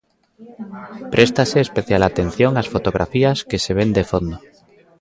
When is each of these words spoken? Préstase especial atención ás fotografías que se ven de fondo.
Préstase 1.13 1.57
especial 1.61 2.01
atención 2.05 2.51
ás 2.61 2.71
fotografías 2.73 3.37
que 3.49 3.57
se 3.63 3.71
ven 3.77 3.89
de 3.97 4.03
fondo. 4.11 4.37